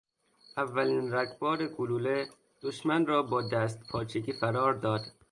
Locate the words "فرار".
4.33-4.73